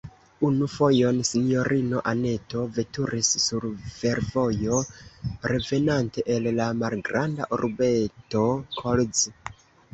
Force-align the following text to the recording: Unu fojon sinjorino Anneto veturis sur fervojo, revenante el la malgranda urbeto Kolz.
Unu 0.47 0.67
fojon 0.75 1.19
sinjorino 1.31 2.01
Anneto 2.11 2.63
veturis 2.77 3.29
sur 3.45 3.69
fervojo, 3.99 4.81
revenante 5.53 6.27
el 6.39 6.51
la 6.59 6.73
malgranda 6.83 7.51
urbeto 7.63 8.47
Kolz. 8.83 9.27